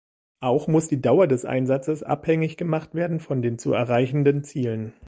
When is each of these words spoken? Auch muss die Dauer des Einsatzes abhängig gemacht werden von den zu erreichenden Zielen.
Auch 0.39 0.67
muss 0.67 0.87
die 0.87 0.99
Dauer 0.99 1.27
des 1.27 1.45
Einsatzes 1.45 2.01
abhängig 2.01 2.57
gemacht 2.57 2.95
werden 2.95 3.19
von 3.19 3.43
den 3.43 3.59
zu 3.59 3.71
erreichenden 3.73 4.43
Zielen. 4.43 4.93